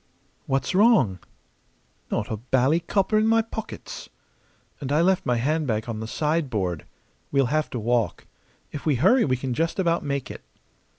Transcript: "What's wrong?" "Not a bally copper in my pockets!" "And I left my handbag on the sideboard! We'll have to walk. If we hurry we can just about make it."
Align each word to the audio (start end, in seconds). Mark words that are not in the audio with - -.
"What's 0.47 0.73
wrong?" 0.73 1.19
"Not 2.09 2.31
a 2.31 2.37
bally 2.37 2.79
copper 2.79 3.19
in 3.19 3.27
my 3.27 3.43
pockets!" 3.43 4.09
"And 4.79 4.91
I 4.91 5.01
left 5.01 5.27
my 5.27 5.37
handbag 5.37 5.87
on 5.87 5.99
the 5.99 6.07
sideboard! 6.07 6.87
We'll 7.31 7.45
have 7.53 7.69
to 7.69 7.79
walk. 7.79 8.25
If 8.71 8.83
we 8.83 8.95
hurry 8.95 9.25
we 9.25 9.37
can 9.37 9.53
just 9.53 9.77
about 9.77 10.03
make 10.03 10.31
it." 10.31 10.41